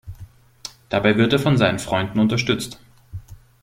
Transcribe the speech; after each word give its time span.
Dabei 0.89 1.15
wird 1.15 1.31
er 1.31 1.37
von 1.37 1.57
seinen 1.57 1.77
Freunden 1.77 2.19
unterstützt. 2.19 2.79